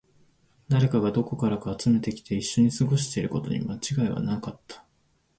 [0.67, 4.83] 誰かがどこからか集めてきて、一緒に過ごしていることに間違いはなかった